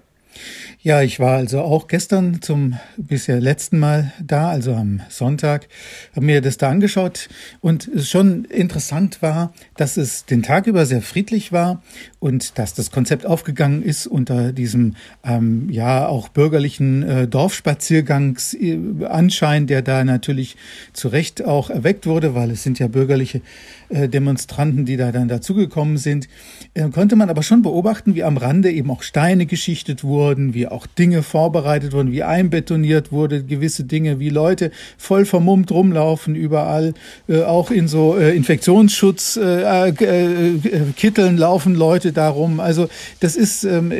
[0.87, 5.67] Ja, ich war also auch gestern zum bisher letzten Mal da, also am Sonntag,
[6.15, 7.27] habe mir das da angeschaut.
[7.59, 11.83] Und es schon interessant war, dass es den Tag über sehr friedlich war
[12.19, 14.95] und dass das Konzept aufgegangen ist unter diesem
[15.25, 20.55] ähm, ja auch bürgerlichen äh, Dorfspaziergangsanschein, der da natürlich
[20.93, 23.41] zu Recht auch erweckt wurde, weil es sind ja bürgerliche
[23.89, 26.29] äh, Demonstranten, die da dann dazugekommen sind,
[26.75, 30.67] äh, konnte man aber schon beobachten, wie am Rande eben auch Steine geschichtet wurden, wie
[30.67, 36.93] auch Dinge vorbereitet wurden, wie einbetoniert wurde, gewisse Dinge, wie Leute voll vermummt rumlaufen überall,
[37.27, 42.59] äh, auch in so äh, Infektionsschutzkitteln äh, laufen Leute darum.
[42.59, 42.87] Also
[43.19, 43.91] das ist ähm,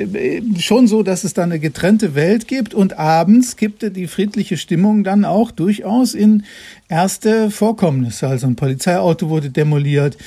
[0.59, 5.03] schon so, dass es da eine getrennte Welt gibt und abends gibt die friedliche Stimmung
[5.03, 6.43] dann auch durchaus in
[6.89, 8.27] erste Vorkommnisse.
[8.27, 10.17] Also ein Polizeiauto wurde demoliert,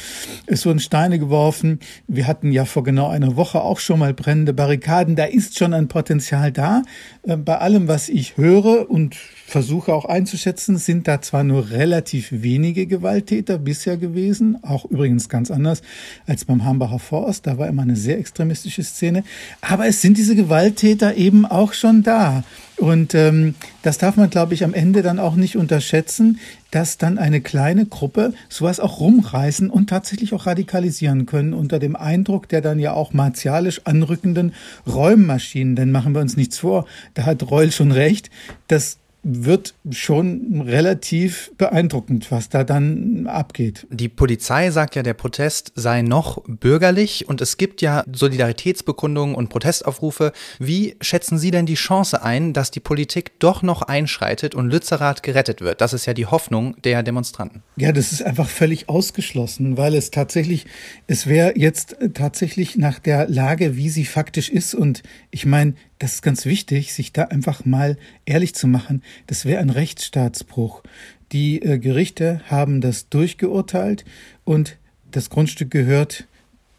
[0.47, 1.81] es wurden Steine geworfen.
[2.07, 5.17] Wir hatten ja vor genau einer Woche auch schon mal brennende Barrikaden.
[5.17, 6.83] Da ist schon ein Potenzial da.
[7.23, 12.29] Äh, bei allem, was ich höre und versuche auch einzuschätzen, sind da zwar nur relativ
[12.31, 15.83] wenige Gewalttäter bisher gewesen, auch übrigens ganz anders
[16.27, 19.25] als beim Hambacher Forst, da war immer eine sehr extremistische Szene,
[19.61, 22.45] aber es sind diese Gewalttäter eben auch schon da.
[22.81, 26.41] Und ähm, das darf man, glaube ich, am Ende dann auch nicht unterschätzen,
[26.71, 31.95] dass dann eine kleine Gruppe sowas auch rumreißen und tatsächlich auch radikalisieren können unter dem
[31.95, 34.55] Eindruck der dann ja auch martialisch anrückenden
[34.87, 35.77] Räummaschinen.
[35.77, 38.31] Denn machen wir uns nichts vor, da hat Reul schon recht,
[38.69, 43.87] das wird schon relativ beeindruckend, was da dann abgeht.
[43.91, 49.49] Die Polizei sagt ja, der Protest sei noch bürgerlich und es gibt ja Solidaritätsbekundungen und
[49.49, 50.33] Protestaufrufe.
[50.59, 55.23] Wie schätzen Sie denn die Chance ein, dass die Politik doch noch einschreitet und Lützerath
[55.23, 55.81] gerettet wird?
[55.81, 57.63] Das ist ja die Hoffnung der Demonstranten.
[57.77, 60.67] Ja, das ist einfach völlig ausgeschlossen, weil es tatsächlich,
[61.07, 66.15] es wäre jetzt tatsächlich nach der Lage, wie sie faktisch ist und ich meine, das
[66.15, 69.03] ist ganz wichtig, sich da einfach mal ehrlich zu machen.
[69.27, 70.83] Das wäre ein Rechtsstaatsbruch.
[71.31, 74.05] Die äh, Gerichte haben das durchgeurteilt
[74.45, 74.79] und
[75.11, 76.27] das Grundstück gehört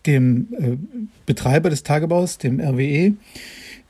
[0.07, 0.77] dem äh,
[1.27, 3.13] Betreiber des Tagebaus, dem RWE.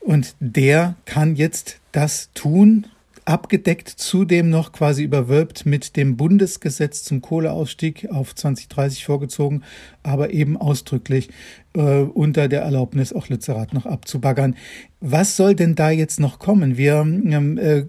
[0.00, 2.86] Und der kann jetzt das tun,
[3.24, 9.62] abgedeckt, zudem noch quasi überwölbt mit dem Bundesgesetz zum Kohleausstieg auf 2030 vorgezogen,
[10.02, 11.30] aber eben ausdrücklich
[11.74, 14.56] äh, unter der Erlaubnis, auch Lützerath noch abzubaggern.
[15.00, 16.76] Was soll denn da jetzt noch kommen?
[16.76, 17.84] Wir ähm, äh,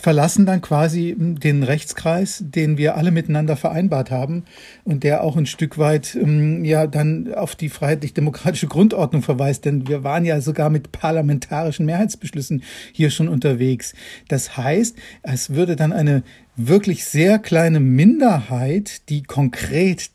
[0.00, 4.44] verlassen dann quasi den Rechtskreis, den wir alle miteinander vereinbart haben
[4.84, 9.88] und der auch ein Stück weit ähm, ja dann auf die freiheitlich-demokratische Grundordnung verweist, denn
[9.88, 13.92] wir waren ja sogar mit parlamentarischen Mehrheitsbeschlüssen hier schon unterwegs.
[14.28, 16.22] Das heißt, es würde dann eine
[16.56, 20.10] wirklich sehr kleine Minderheit, die konkret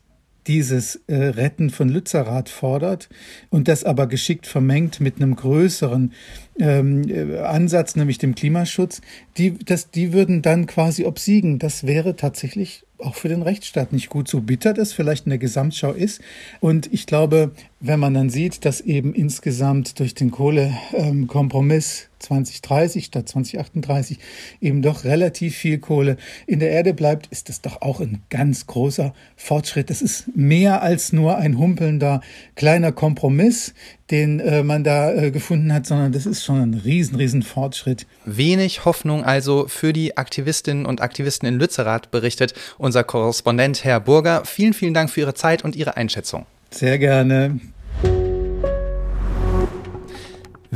[0.46, 3.08] dieses äh, Retten von Lützerath fordert
[3.50, 6.12] und das aber geschickt vermengt mit einem größeren
[6.58, 9.00] ähm, äh, Ansatz, nämlich dem Klimaschutz,
[9.36, 11.58] die, das, die würden dann quasi obsiegen.
[11.58, 15.38] Das wäre tatsächlich auch für den Rechtsstaat nicht gut, so bitter das vielleicht in der
[15.38, 16.20] Gesamtschau ist.
[16.60, 23.28] Und ich glaube, wenn man dann sieht, dass eben insgesamt durch den Kohlekompromiss 2030 statt
[23.28, 24.18] 2038
[24.60, 28.66] eben doch relativ viel Kohle in der Erde bleibt, ist das doch auch ein ganz
[28.66, 29.90] großer Fortschritt.
[29.90, 32.20] Das ist mehr als nur ein humpelnder
[32.54, 33.74] kleiner Kompromiss,
[34.10, 38.06] den äh, man da äh, gefunden hat, sondern das ist schon ein riesen, riesen Fortschritt.
[38.24, 44.44] Wenig Hoffnung also für die Aktivistinnen und Aktivisten in Lützerath, berichtet unser Korrespondent Herr Burger.
[44.44, 46.46] Vielen, vielen Dank für Ihre Zeit und Ihre Einschätzung.
[46.70, 47.60] Sehr gerne.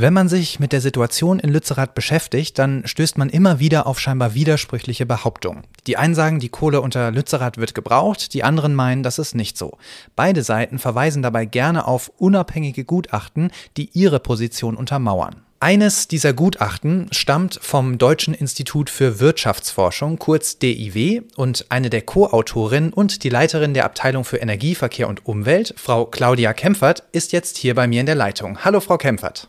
[0.01, 3.99] Wenn man sich mit der Situation in Lützerath beschäftigt, dann stößt man immer wieder auf
[3.99, 5.61] scheinbar widersprüchliche Behauptungen.
[5.85, 9.59] Die einen sagen, die Kohle unter Lützerath wird gebraucht, die anderen meinen, das ist nicht
[9.59, 9.77] so.
[10.15, 15.43] Beide Seiten verweisen dabei gerne auf unabhängige Gutachten, die ihre Position untermauern.
[15.59, 22.91] Eines dieser Gutachten stammt vom Deutschen Institut für Wirtschaftsforschung, kurz DIW, und eine der Co-Autorinnen
[22.91, 27.57] und die Leiterin der Abteilung für Energie, Verkehr und Umwelt, Frau Claudia Kempfert, ist jetzt
[27.57, 28.65] hier bei mir in der Leitung.
[28.65, 29.47] Hallo, Frau Kempfert.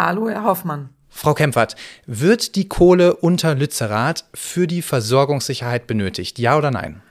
[0.00, 0.90] Hallo, Herr Hoffmann.
[1.08, 1.74] Frau Kempfert,
[2.06, 6.38] wird die Kohle unter Lützerath für die Versorgungssicherheit benötigt?
[6.38, 7.02] Ja oder nein?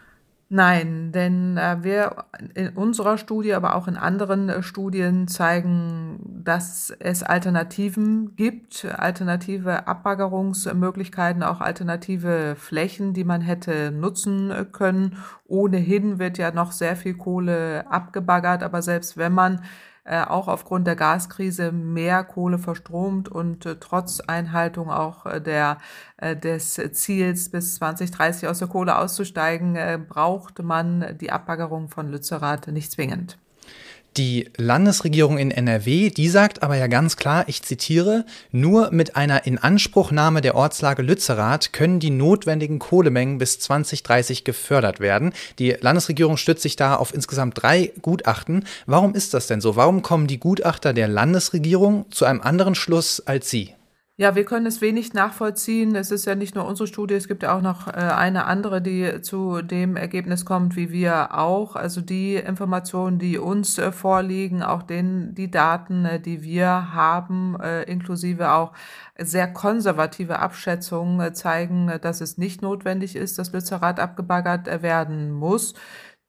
[0.47, 2.23] Nein, denn äh, wir
[2.53, 9.85] in unserer Studie, aber auch in anderen äh, Studien zeigen, dass es Alternativen gibt, alternative
[9.85, 15.17] Abbaggerungsmöglichkeiten, auch alternative Flächen, die man hätte nutzen äh, können.
[15.45, 19.61] Ohnehin wird ja noch sehr viel Kohle abgebaggert, aber selbst wenn man
[20.07, 25.77] äh, auch aufgrund der Gaskrise mehr Kohle verstromt und äh, trotz Einhaltung auch äh, der,
[26.19, 32.91] des Ziels bis 2030 aus der Kohle auszusteigen, braucht man die Abbaggerung von Lützerath nicht
[32.91, 33.37] zwingend.
[34.17, 39.45] Die Landesregierung in NRW, die sagt aber ja ganz klar, ich zitiere, nur mit einer
[39.45, 45.33] Inanspruchnahme der Ortslage Lützerath können die notwendigen Kohlemengen bis 2030 gefördert werden.
[45.59, 48.65] Die Landesregierung stützt sich da auf insgesamt drei Gutachten.
[48.87, 49.75] Warum ist das denn so?
[49.75, 53.76] Warum kommen die Gutachter der Landesregierung zu einem anderen Schluss als Sie?
[54.19, 55.95] Ja, wir können es wenig nachvollziehen.
[55.95, 58.81] Es ist ja nicht nur unsere Studie, es gibt ja auch noch äh, eine andere,
[58.81, 61.75] die zu dem Ergebnis kommt, wie wir auch.
[61.75, 67.55] Also die Informationen, die uns äh, vorliegen, auch den, die Daten, äh, die wir haben,
[67.85, 68.73] inklusive auch
[69.19, 75.75] sehr konservative Abschätzungen zeigen, dass es nicht notwendig ist, dass Lützerath abgebaggert werden muss.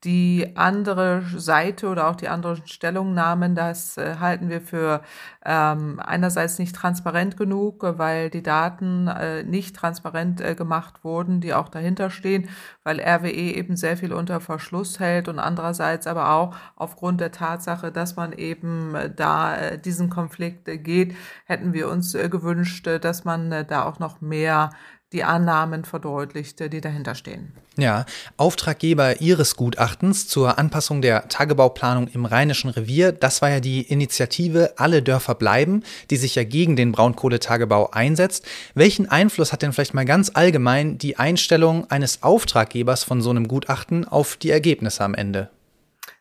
[0.04, 5.02] Die andere Seite oder auch die anderen Stellungnahmen, das äh, halten wir für
[5.44, 11.52] ähm, einerseits nicht transparent genug, weil die Daten äh, nicht transparent äh, gemacht wurden, die
[11.52, 12.48] auch dahinter stehen,
[12.84, 17.90] weil RWE eben sehr viel unter Verschluss hält und andererseits aber auch aufgrund der Tatsache,
[17.90, 23.24] dass man eben äh, da äh, diesen Konflikt äh, geht, hätten wir uns gewünscht, dass
[23.24, 24.70] man da auch noch mehr
[25.12, 27.52] die Annahmen verdeutlichte, die dahinter stehen.
[27.78, 28.04] Ja,
[28.36, 34.74] Auftraggeber Ihres Gutachtens zur Anpassung der Tagebauplanung im Rheinischen Revier, das war ja die Initiative
[34.76, 38.46] Alle Dörfer bleiben, die sich ja gegen den Braunkohletagebau einsetzt.
[38.74, 43.48] Welchen Einfluss hat denn vielleicht mal ganz allgemein die Einstellung eines Auftraggebers von so einem
[43.48, 45.48] Gutachten auf die Ergebnisse am Ende?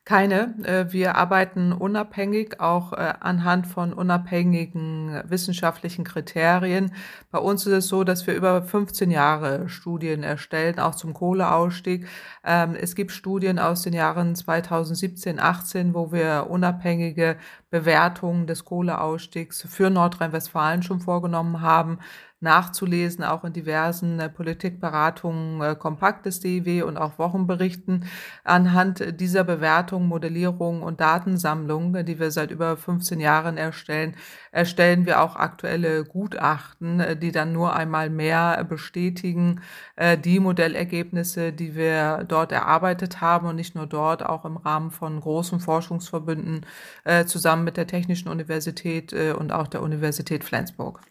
[0.07, 0.55] Keine.
[0.63, 6.93] Äh, wir arbeiten unabhängig, auch äh, anhand von unabhängigen wissenschaftlichen Kriterien.
[7.29, 12.07] Bei uns ist es so, dass wir über 15 Jahre Studien erstellen, auch zum Kohleausstieg.
[12.45, 17.35] Ähm, es gibt Studien aus den Jahren 2017, 18, wo wir unabhängige
[17.69, 21.99] Bewertungen des Kohleausstiegs für Nordrhein-Westfalen schon vorgenommen haben
[22.39, 28.05] nachzulesen, auch in diversen äh, Politikberatungen, äh, Kompakt des DIW und auch Wochenberichten.
[28.43, 34.15] Anhand dieser Bewertung, Modellierung und Datensammlung, die wir seit über 15 Jahren erstellen,
[34.51, 39.61] erstellen wir auch aktuelle Gutachten, äh, die dann nur einmal mehr bestätigen
[39.95, 44.91] äh, die Modellergebnisse, die wir dort erarbeitet haben und nicht nur dort, auch im Rahmen
[44.91, 46.67] von großen Forschungsverbünden
[47.03, 51.01] äh, zusammen mit der Technischen Universität und auch der Universität Flensburg.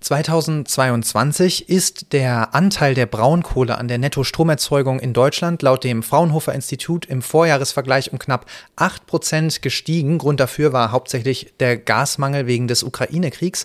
[0.00, 7.06] 2022 ist der Anteil der Braunkohle an der Nettostromerzeugung in Deutschland laut dem Fraunhofer Institut
[7.06, 8.46] im Vorjahresvergleich um knapp
[8.76, 10.18] 8 Prozent gestiegen.
[10.18, 13.64] Grund dafür war hauptsächlich der Gasmangel wegen des Ukraine-Kriegs.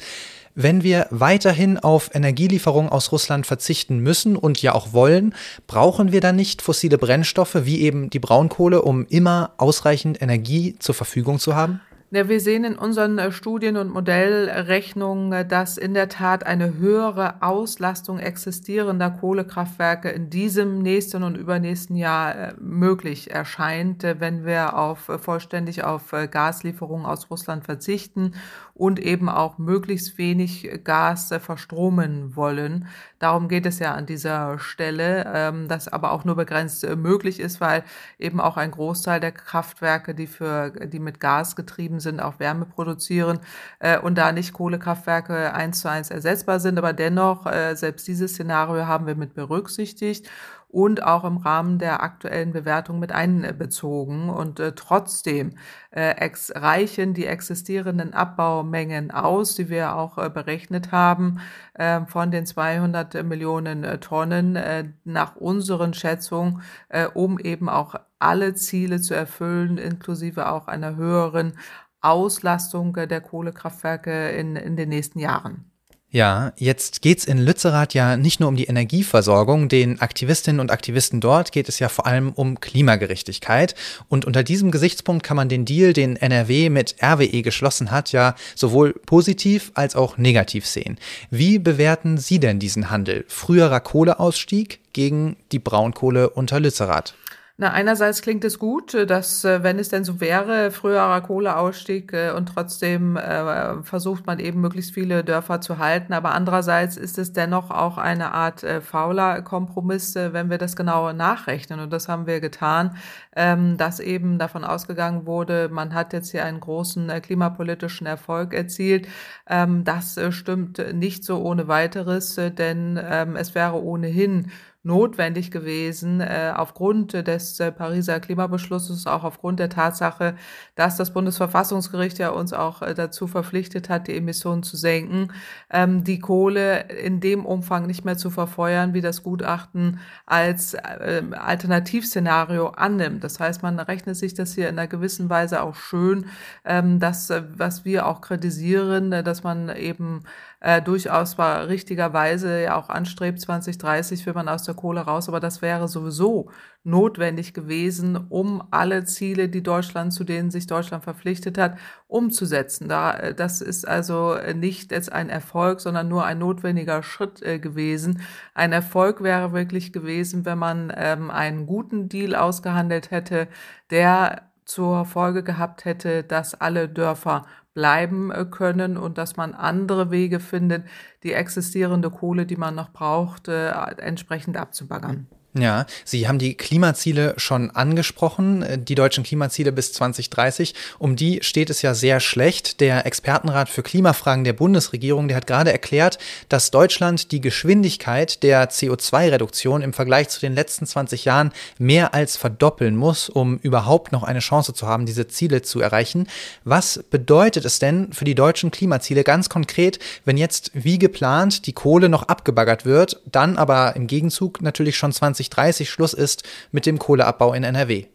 [0.56, 5.36] Wenn wir weiterhin auf Energielieferungen aus Russland verzichten müssen und ja auch wollen,
[5.68, 10.96] brauchen wir dann nicht fossile Brennstoffe wie eben die Braunkohle, um immer ausreichend Energie zur
[10.96, 11.82] Verfügung zu haben?
[12.14, 17.42] Wir sehen in unseren äh, Studien und Modellrechnungen, äh, dass in der Tat eine höhere
[17.42, 25.10] Auslastung existierender Kohlekraftwerke in diesem nächsten und übernächsten Jahr äh, möglich erscheint, wenn wir auf,
[25.22, 28.34] vollständig auf Gaslieferungen aus Russland verzichten
[28.82, 32.88] und eben auch möglichst wenig Gas verstromen wollen.
[33.20, 37.62] Darum geht es ja an dieser Stelle, ähm, das aber auch nur begrenzt möglich ist,
[37.62, 37.84] weil
[38.18, 42.66] eben auch ein Großteil der Kraftwerke, die für, die mit Gas getrieben sind, auch Wärme
[42.66, 43.38] produzieren
[43.78, 46.80] äh, und da nicht Kohlekraftwerke eins zu eins ersetzbar sind.
[46.80, 50.28] Aber dennoch, äh, selbst dieses Szenario haben wir mit berücksichtigt
[50.72, 54.30] und auch im Rahmen der aktuellen Bewertung mit einbezogen.
[54.30, 55.58] Und äh, trotzdem
[55.92, 61.42] äh, ex reichen die existierenden Abbaumengen aus, die wir auch äh, berechnet haben,
[61.74, 67.96] äh, von den 200 Millionen äh, Tonnen äh, nach unseren Schätzungen, äh, um eben auch
[68.20, 71.54] alle Ziele zu erfüllen, inklusive auch einer höheren
[72.02, 75.71] Auslastung der Kohlekraftwerke in, in den nächsten Jahren.
[76.14, 79.70] Ja, jetzt geht's in Lützerath ja nicht nur um die Energieversorgung.
[79.70, 83.76] Den Aktivistinnen und Aktivisten dort geht es ja vor allem um Klimagerechtigkeit.
[84.10, 88.36] Und unter diesem Gesichtspunkt kann man den Deal, den NRW mit RWE geschlossen hat, ja
[88.56, 90.98] sowohl positiv als auch negativ sehen.
[91.30, 93.24] Wie bewerten Sie denn diesen Handel?
[93.30, 97.14] Früherer Kohleausstieg gegen die Braunkohle unter Lützerath?
[97.62, 102.12] Na, einerseits klingt es gut, äh, dass, äh, wenn es denn so wäre, früherer Kohleausstieg
[102.12, 106.12] äh, und trotzdem äh, versucht man eben möglichst viele Dörfer zu halten.
[106.14, 110.76] Aber andererseits ist es dennoch auch eine Art äh, fauler Kompromiss, äh, wenn wir das
[110.76, 111.80] genau nachrechnen.
[111.82, 112.96] Und das haben wir getan,
[113.36, 119.08] ähm, dass eben davon ausgegangen wurde, man hat jetzt hier einen großen klimapolitischen Erfolg erzielt.
[119.48, 124.50] Ähm, das stimmt nicht so ohne weiteres, denn ähm, es wäre ohnehin
[124.84, 130.36] notwendig gewesen, äh, aufgrund des äh, Pariser Klimabeschlusses, auch aufgrund der Tatsache,
[130.76, 135.32] dass das Bundesverfassungsgericht ja uns auch äh, dazu verpflichtet hat, die Emissionen zu senken,
[135.70, 141.22] ähm, die Kohle in dem Umfang nicht mehr zu verfeuern, wie das Gutachten als äh,
[141.32, 143.24] Alternativszenario annimmt.
[143.24, 146.26] Das heißt, man rechnet sich das hier in einer gewissen Weise auch schön,
[146.66, 150.24] ähm, das, äh, was wir auch kritisieren, äh, dass man eben
[150.62, 155.40] äh, durchaus zwar richtigerweise ja auch anstrebt, 2030 will man aus der Kohle raus, aber
[155.40, 156.52] das wäre sowieso
[156.84, 162.88] notwendig gewesen, um alle Ziele, die Deutschland, zu denen sich Deutschland verpflichtet hat, umzusetzen.
[162.88, 167.58] Da, äh, das ist also nicht jetzt ein Erfolg, sondern nur ein notwendiger Schritt äh,
[167.58, 168.22] gewesen.
[168.54, 173.48] Ein Erfolg wäre wirklich gewesen, wenn man ähm, einen guten Deal ausgehandelt hätte,
[173.90, 180.12] der zur Folge gehabt hätte, dass alle Dörfer bleiben äh, können und dass man andere
[180.12, 180.86] Wege findet,
[181.24, 185.28] die existierende Kohle, die man noch braucht, äh, entsprechend abzubaggern.
[185.54, 190.74] Ja, Sie haben die Klimaziele schon angesprochen, äh, die deutschen Klimaziele bis 2030.
[190.98, 192.80] Um die steht es ja sehr schlecht.
[192.80, 198.70] Der Expertenrat für Klimafragen der Bundesregierung, der hat gerade erklärt, dass Deutschland die Geschwindigkeit der
[198.70, 204.24] CO2-Reduktion im Vergleich zu den letzten 20 Jahren mehr als verdoppeln muss, um überhaupt noch
[204.24, 206.28] eine Chance zu haben, diese Ziele zu erreichen.
[206.64, 211.74] Was bedeutet es denn für die deutschen Klimaziele ganz konkret, wenn jetzt wie geplant die
[211.74, 216.86] Kohle noch abgebaggert wird, dann aber im Gegenzug natürlich schon 20 2030 Schluss ist mit
[216.86, 218.06] dem Kohleabbau in NRW.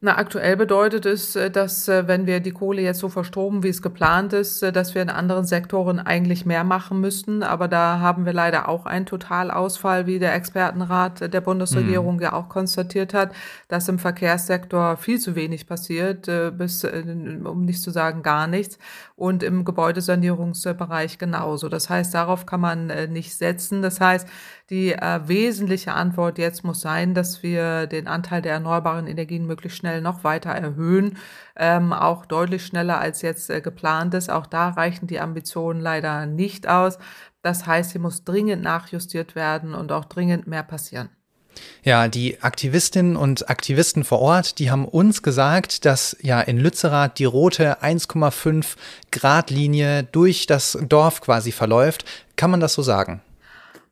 [0.00, 3.68] Na, aktuell bedeutet es, äh, dass äh, wenn wir die Kohle jetzt so verstromen, wie
[3.68, 7.42] es geplant ist, äh, dass wir in anderen Sektoren eigentlich mehr machen müssten.
[7.42, 12.22] Aber da haben wir leider auch einen Totalausfall, wie der Expertenrat der Bundesregierung mhm.
[12.22, 13.32] ja auch konstatiert hat,
[13.66, 18.78] dass im Verkehrssektor viel zu wenig passiert, bis, um nicht zu sagen gar nichts.
[19.16, 21.68] Und im Gebäudesanierungsbereich genauso.
[21.68, 23.82] Das heißt, darauf kann man nicht setzen.
[23.82, 24.28] Das heißt,
[24.70, 29.78] die äh, wesentliche Antwort jetzt muss sein, dass wir den Anteil der erneuerbaren Energien möglichst
[29.78, 31.16] schnell noch weiter erhöhen,
[31.56, 34.30] ähm, auch deutlich schneller als jetzt äh, geplant ist.
[34.30, 36.98] Auch da reichen die Ambitionen leider nicht aus.
[37.40, 41.08] Das heißt, hier muss dringend nachjustiert werden und auch dringend mehr passieren.
[41.82, 47.18] Ja, die Aktivistinnen und Aktivisten vor Ort, die haben uns gesagt, dass ja in Lützerath
[47.18, 48.76] die rote 1,5
[49.10, 52.04] Grad Linie durch das Dorf quasi verläuft.
[52.36, 53.22] Kann man das so sagen?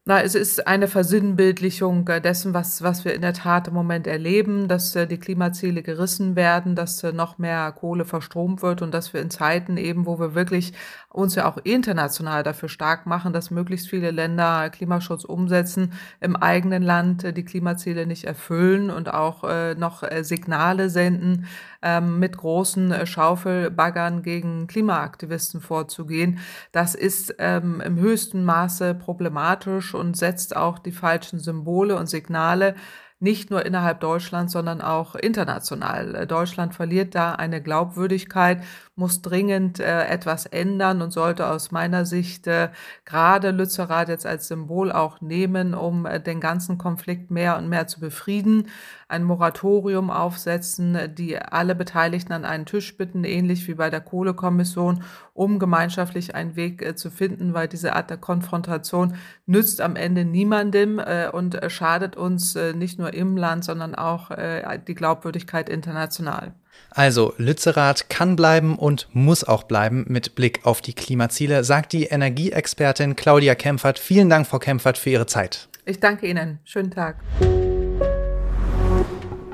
[0.08, 4.06] Na, es ist eine Versinnbildlichung äh, dessen, was, was wir in der Tat im Moment
[4.06, 8.94] erleben, dass äh, die Klimaziele gerissen werden, dass äh, noch mehr Kohle verstromt wird und
[8.94, 10.74] dass wir in Zeiten eben, wo wir wirklich
[11.08, 16.84] uns ja auch international dafür stark machen, dass möglichst viele Länder Klimaschutz umsetzen, im eigenen
[16.84, 19.42] Land die Klimaziele nicht erfüllen und auch
[19.76, 21.46] noch Signale senden,
[21.82, 26.38] ähm, mit großen Schaufelbaggern gegen Klimaaktivisten vorzugehen.
[26.72, 32.74] Das ist ähm, im höchsten Maße problematisch und setzt auch die falschen Symbole und Signale
[33.18, 36.26] nicht nur innerhalb Deutschlands, sondern auch international.
[36.26, 38.62] Deutschland verliert da eine Glaubwürdigkeit
[38.96, 42.70] muss dringend äh, etwas ändern und sollte aus meiner Sicht äh,
[43.04, 47.86] gerade Lützerath jetzt als Symbol auch nehmen, um äh, den ganzen Konflikt mehr und mehr
[47.86, 48.68] zu befrieden
[49.08, 55.04] ein Moratorium aufsetzen, die alle Beteiligten an einen Tisch bitten, ähnlich wie bei der Kohlekommission,
[55.32, 59.14] um gemeinschaftlich einen Weg äh, zu finden, weil diese Art der Konfrontation
[59.46, 63.94] nützt am Ende niemandem äh, und äh, schadet uns äh, nicht nur im Land, sondern
[63.94, 66.54] auch äh, die Glaubwürdigkeit international.
[66.90, 72.04] Also Lützerath kann bleiben und muss auch bleiben mit Blick auf die Klimaziele, sagt die
[72.04, 73.98] Energieexpertin Claudia Kempfert.
[73.98, 75.68] Vielen Dank, Frau Kempfert, für Ihre Zeit.
[75.84, 76.58] Ich danke Ihnen.
[76.64, 77.16] Schönen Tag.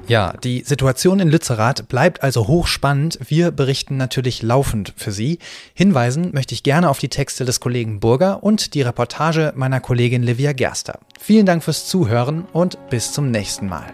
[0.08, 3.18] Ja, die Situation in Lützerath bleibt also hochspannend.
[3.26, 5.38] Wir berichten natürlich laufend für Sie.
[5.74, 10.22] Hinweisen möchte ich gerne auf die Texte des Kollegen Burger und die Reportage meiner Kollegin
[10.22, 10.98] Livia Gerster.
[11.18, 13.86] Vielen Dank fürs Zuhören und bis zum nächsten Mal.